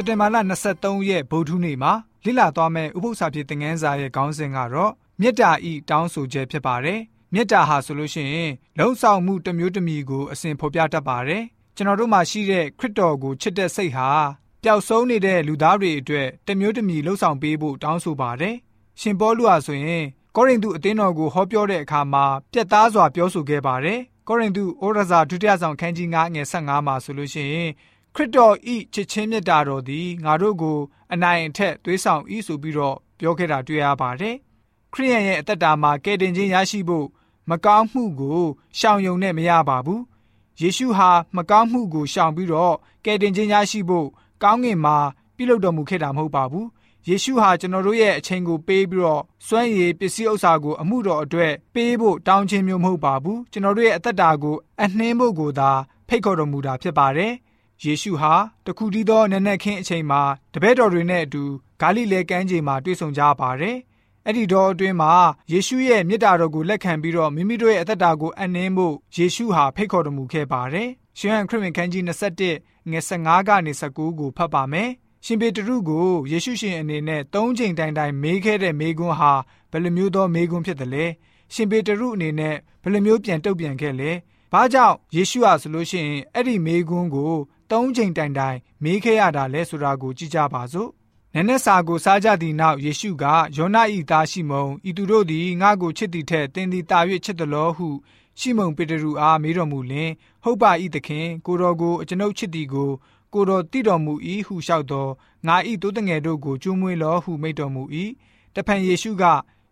[0.00, 0.36] စက်တင်ဘာလ
[0.72, 1.92] 23ရက်ဗုဒ္ဓနေ့မှာ
[2.24, 7.00] လိလာသွားမဲ့ဥပုသ္စာပြေသင်ငန်းစာရဲ့ခေါင်းစဉ်ကတော့မေတ္တာဤတောင်းဆိုချက်ဖြစ်ပါတယ်။
[7.34, 11.42] မေတ္တာဟာဆိုလို့ရှိရင်လုံဆောင်မှုတစ်မျိုးတစ်မျိုးကိုအစဉ်ဖော်ပြတတ်ပါတယ်။
[11.76, 14.08] ကျွန်တော်တို့မှာရှိတဲ့ခရစ်တော်ကိုချစ်တဲ့စိတ်ဟာ
[14.62, 18.56] ပျောက်ဆုံးနေတဲ့လူသားတွေအတွက်တစ်မျိုးတစ်မျိုးလှုပ်ဆောင်ပေးဖို့တောင်းဆိုပါတယ်။
[19.00, 20.04] ရှင်ပေါလုဟာဆိုရင်
[20.36, 27.70] ကောရိန္သုအသင်းတော်ကိုဟောပြောတဲ့အခါမှာပြတ်သားစွာပြောဆိုခဲ့ပါတယ်။ကောရိန္သုဩရစာဒုတိယဆောင်ခန်းကြီး9ငယ်15မှာဆိုလို့ရှိရင်
[28.18, 30.78] ခရစ်တော်ဤချစ်ချင်းမြတ်တာတော်သည်ငါတို့ကို
[31.12, 34.36] အနိုင်အထက်သွေးဆောင်ဤဆိုပြီးတော့ပြောခဲ့တာတွေ့ရပါတယ်။
[34.92, 37.06] ခရိယန်ရဲ့အသက်တာမှာကယ်တင်ခြင်းရရှိဖို့
[37.50, 38.40] မကောင်းမှုကို
[38.78, 40.00] ရှောင်ယုံနဲ့မရပါဘူး။
[40.60, 44.06] ယေရှုဟာမကောင်းမှုကိုရှောင်ပြီးတော့ကယ်တင်ခြင်းရရှိဖို့
[44.42, 44.96] ကောင်းငင်မှာ
[45.36, 46.66] ပြုလုပ်တော်မူခဲ့တာမဟုတ်ပါဘူး။
[47.08, 55.70] ယေရှုဟာကျွန်တော်တို့ရဲ့အချိန်ကိုပေးပြီးတော့စွမ်းရည်ပစ္စည်းဥစ္စာကိုအမှုတော်အတွက်ပေးဖို့တောင်းခြင်းမျိုးမဟုတ်ပါဘူးကျွန်တော်တို့ရဲ့အသက်တာကိုအနှင်းဖို့ကိုသာ
[56.08, 57.32] ဖိတ်ခေါ်တော်မူတာဖြစ်ပါတယ်
[57.84, 58.34] ယေရှုဟာ
[58.66, 61.42] တခုတည်းသောနက်နက်ခင်းအချိန်မှာတပည့်တော်တွေနဲ့အတူ
[61.80, 63.76] ဂါလိလဲကမ်းခြေမှာတွေ့ဆုံကြပါတယ်။
[64.26, 65.12] အဲ့ဒီတော့အတွင်းမှာ
[65.52, 74.90] ယေရှုရဲ့မြစ်တာတော်ကိုလက်ခံပြီးတော့မိမိတို့ရဲ့အသက်တာကိုအနှင်းဖို့ယေရှုဟာဖိတ်ခေါ်တော်မူခဲ့ပါတယ်။ရှင်ဟန်ခရစ်ဝင်ခန်းကြီး21ငွေ15ကနေ19ကိုဖတ်ပါမယ်။
[75.24, 79.32] ရှင်ပေတရုကိုယေရှုရှင်အနေနဲ့၃ချိန်တိုင်တိုင်မေးခဲ့တဲ့မေးခွန်းဟာ
[79.70, 81.06] ဘယ်လိုမျိုးသောမေးခွန်းဖြစ်တယ်လဲ။
[81.54, 84.10] ရှင်ပေတရုအနေနဲ့ဘယ်လိုမျိုးပြန်တုတ်ပြန်ခဲ့လဲ။
[84.52, 87.34] ဘာကြောင့်ယေရှုဟာဆိုလို့ရှိရင်အဲ့ဒီမေးခွန်းကို
[87.70, 90.90] သုံးချိန်တိုင်တိုင်မေးခဲ့ရတာလဲဆိုတာကိုကြည့်ကြပါစို့။
[91.34, 93.24] နည်းနည်းစာကိုစားကြသည့်နောက်ယေရှုက
[93.56, 93.76] ယောန၏
[94.10, 97.88] သားရှိမုန်ဤသူတို့သည်ငါ့ကိုချစ်သည်ထက်တင်းသည်တာ၍ချစ်သလောဟု
[98.40, 100.10] ရှိမုန်ပေတရုအားမေးတော်မူလင်
[100.44, 102.90] ဟုတ်ပါ၏သခင်ကိုတော်ကိုအကျွန်ုပ်ချစ်သည်ကို
[103.34, 104.12] ကိုတော်တည်တော်မူ၏
[104.46, 105.10] ဟုလျှောက်တော်
[105.46, 107.82] ငါ၏တိုးတငယ်တို့ကိုကျွမွေးလောဟုမိန့်တော်မူ၏
[108.54, 109.24] တဖန်ယေရှုက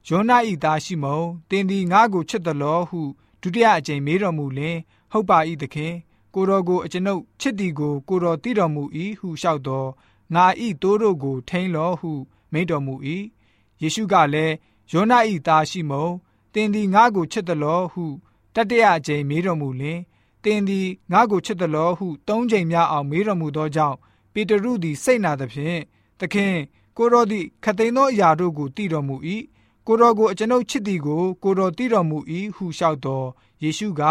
[0.09, 0.31] ယောန၏
[0.65, 3.01] သားရှိမုန်တင်းသည်ငါ့ကိုချစ်သလောဟု
[3.41, 4.77] ဒုတိယအကြိမ်မေးတော်မူလင်
[5.13, 5.95] ဟုတ်ပါ၏သခင်
[6.39, 8.83] ကိုတော်ကိုအကျွန်ုပ်ချစ်သည်ကိုကိုတော်သိတော်မူ၏
[9.19, 9.89] ဟုလျှောက်တော်
[10.35, 12.11] ငါဤတိုးတို့ကို ထိန်လောဟု
[12.53, 12.95] မိန့်တော်မူ၏
[13.81, 14.55] ယေရှုကလည်း
[14.93, 16.07] ယောနဤသားရှိမုံ
[16.55, 18.05] တင်သည်ငါကိုချစ်တယ်လောဟု
[18.55, 20.01] တတရအကြိမ်မေးတော်မူလင်
[20.45, 23.97] တင်သည်ငါကိုချစ်တယ်လောဟုသုံးချိန်များအောင်မေးတော်မူသောကြောင့်
[24.33, 25.79] ပေတရုသည်စိတ်နာသဖြင့်
[26.21, 26.55] သခင်
[26.97, 29.17] ကိုတော်သည်ခသိန်းသောအရာတို့ကိုတည်တော်မူ၏
[29.87, 32.19] ကိုတော်ကိုအကျွန်ုပ်ချစ်သည်ကိုကိုတော်တည်တော်မူ၏
[32.57, 33.27] ဟုလျှောက်တော်
[33.63, 34.03] ယေရှုက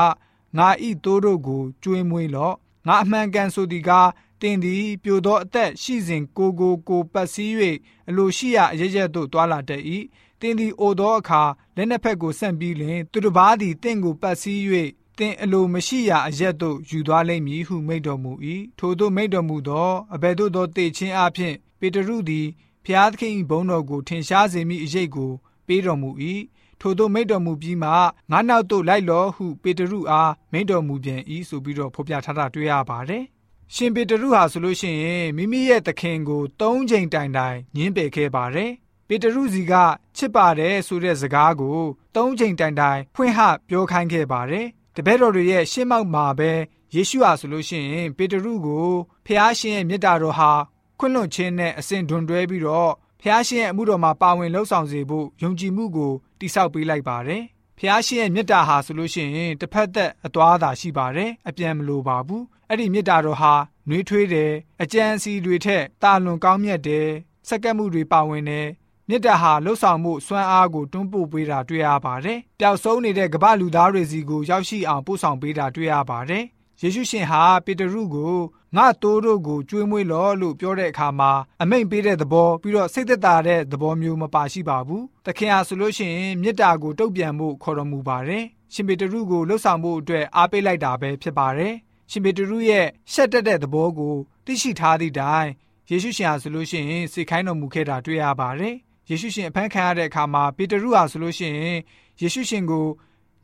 [0.58, 2.56] ငါဤသိုးတို့ကိုကျွေးမွေးလော့
[2.88, 4.10] ငါအမှန်ကန်ဆိုသည်ကား
[4.42, 7.54] တင်သည်ပြိုသောအသက်ရှိစဉ်ကိုကိုကိုပတ်စည်း၍
[8.10, 9.84] အလိုရှိရာအရရက်သို့တွာလာတတ်၏
[10.40, 11.42] တင်သည်အိုသောအခါ
[11.76, 14.62] လက်နှစ်ဖက်ကိုဆန့်ပြီးလျှင်သူတစ်ပါးသည်တင့်ကိုပတ်စည်း၍
[15.20, 18.32] တင်အလိုမရှိရာအရက်သို့ယူသွားလိမ့်မည်ဟုမိန့်တော်မူ၏
[18.80, 22.48] ထို့သောမိန့်တော်မူသောအဘယ်သို့သောတေချင်းအဖြစ်ပေတရုသည်
[22.86, 25.32] ဖျားသခင်၏ဘုန်းတော်ကိုထင်ရှားစေမိအရေးကို
[25.68, 26.10] ပေးတော်မူ၏
[26.82, 27.90] ထို့သောမိန့်တော်မူပြီးမှ
[28.32, 33.24] ငါနောက်သို့လိုက်လောဟုပေတရုအားမိန့်တော်မူပြန်၏ဆိုပြီးတော့ဖော်ပြထားတာတွေ့ရပါတယ်။
[33.74, 38.72] ရှင်ပေတရုဟာဆိုလို့ရှိရင်မိမိရဲ့သခင်ကို၃ချိန်တိုင်တိုင်ညှင်းပယ်ခဲ့ပါတယ်။
[39.08, 39.74] ပေတရုစီက
[40.18, 41.80] ချစ်ပါတယ်ဆိုတဲ့စကားကို
[42.16, 46.52] ၃ချိန်တိုင်တိုင်ဖွင့်ဟပြောခိုင်းခဲ့ပါတယ်။တပည့်တော်တွေရဲ့ရှင်းမောက်မှာပဲ
[46.96, 48.90] ယေရှုဟာဆိုလို့ရှိရင် ပေတရုကို
[49.26, 50.52] ဖះရှင်ရဲ့မေတ္တာတော်ဟာ
[51.00, 57.44] ခွင့်လွှတ်ခြင်းနဲ့အစဉ်ဒွန်တွဲပြီးတော့ ဖះရှင်ရဲ့အမှုတော်မှာပါဝင်လှုပ်ဆောင်စေဖို့ယုံကြည်မှုကိုတိဆောက်ပေးလိုက်ပါတယ်။
[57.78, 63.54] ဖះရှင်ရဲ့မေတ္တာဟာဆိုလို့ရှိရင်တစ်ဖက်သက်အသွားသာရှိပါတယ်။အပြန်မလိုပါဘူး။အဲ့ဒီမေတ္တာတော်ဟာ
[63.90, 67.08] နှွေးထွေးတယ်။အကြံစီတွေထက်တာလွန်ကောင်းမြတ်တယ်။
[67.48, 68.68] စက္ကန့်မှုတွေပါဝင်တယ်။
[69.10, 76.44] မေတ္တာဟာလှုပ်ဆောင်မှုစွမ်းအားကိုတွန်းပို့ပေးတာတွေ့ရပါတယ်။ပျောက်ဆုံးနေတဲ့ကမ္ဘာလူသားတွေစီကိုရောက်ရှိအောင်ပို့ဆောင်ပေးတာတွေ့ရပါတယ်။
[76.82, 78.36] ယေရှုရှင်ဟာပေတရုကို
[78.76, 81.32] ငါတိုးတို့ကိုကျွေးမွေးလောလို့ပြောတဲ့အခါမှာ
[81.62, 88.44] အမိန့်ပေးတဲ့သဘောပြီးတော့စိတ်သက်သာတဲ့သဘောမျိုးမပါရှိပါဘူး။သခင်ဟာဆိုလို့ရှိရင်မေတ္တာကိုတုတ်ပြန်ဖို့ခေါ်တော်မူပါတယ်။
[88.74, 91.74] ရှင်ပေတရုကိုလှုပ်ဆောင်ဖို့အတွက်အားပေးလိုက်တာပဲဖြစ်ပါတယ်။
[92.12, 94.16] ရှင်ပေတရုရဲ့ရှက်တက်တဲ့သဘောကို
[94.46, 95.48] သိရှိထားသည့်တိုင်
[95.90, 98.76] ယေရှုရှင်ဟာဆိုလို့ရှိရင်စိတ်ခိုင်းတော်မူခဲ့တာတွေ့ရပါတယ်။
[99.10, 101.80] ယေရှုရှင်အဖမ်းခံရတဲ့အခါမှာပေတရုဟာဆိုလို့ရှိရင်
[102.22, 102.86] ယေရှုရှင်ကို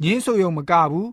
[0.04, 1.10] ညင်းဆိုရုံမကဘူး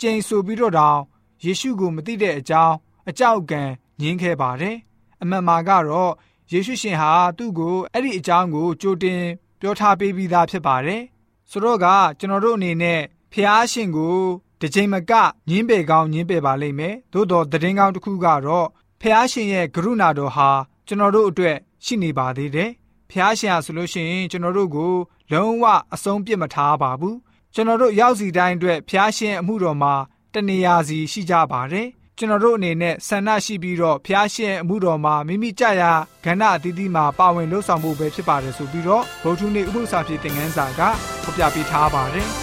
[0.00, 1.00] ကြိမ်ဆိုပြီးတော့တောင်
[1.44, 2.76] ယေရှုကိုမသိတဲ့အကြောင်း
[3.10, 3.62] အကြောက်ကံ
[4.00, 4.76] ညင်းခဲ့ပါတယ်။
[5.22, 6.12] အမှန်မှာကတော့
[6.52, 9.22] ယေရှုရှင်ဟာသူ့ကိုအဲ့ဒီအကြောင်းကိုကြိုတင်
[9.60, 11.02] ပြောထားပေးပြီးသားဖြစ်ပါတယ်။
[11.50, 11.86] ဆိုတော့က
[12.18, 13.00] ကျွန်တော်တို့အနေနဲ့
[13.32, 14.18] ဖះရှင်ကို
[14.60, 15.12] တစ်ချိန်မက
[15.48, 18.66] ညင်းပေကောင်းညင်းပေပါလိမ့်မယ်။သို့တော်သတင်းကောင်းတစ်ခုကတော့
[19.00, 20.50] ဖះရှင်ရဲ့ကရုဏာတော်ဟာ
[20.86, 22.70] ကျွန်တော်တို့အတွက်ရှိနေပါသေးတယ်။
[23.10, 24.92] ဖះရှင်ဟာဆိုလို့ရှိရင်ကျွန်တော်တို့ကို
[25.32, 27.16] လုံးဝအဆုံးပြစ်မထားပါဘူး။
[27.54, 29.94] ကျွန်တော်တို့ရောက်စီတိုင်းအတွက်ဖះရှင်အမှုတော်မှာ
[30.34, 31.88] တနေရာစီရှိကြပါတယ်။
[32.18, 35.92] ကျွန်တော်တို့အနေနဲ့ဆန္ဒရှိပြီးတော့ဖျားရှင်အမှုတော်မှာမိမိကြရာ
[36.24, 40.80] ကဏ္ဍအသီးသီးမှာပါဝင်လှုပ်ဆောင်ဖို့ပဲဖြစ်ပါတယ်ဆိုပြီးတော့ဗုဒ္ဓနေ့ဥပုသ္စာဖြစ်တဲ့ငန်းစာက
[41.22, 42.30] ဖော်ပြပေးထားပါတယ်။